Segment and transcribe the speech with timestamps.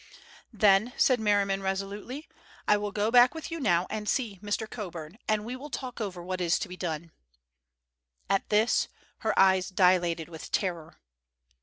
[0.51, 2.27] "Then," said Merriman resolutely,
[2.67, 4.67] "I will go back with you now and see Mr.
[4.67, 7.11] Coburn, and we will talk over what is to be done."
[8.27, 8.87] At this
[9.19, 10.95] her eyes dilated with terror.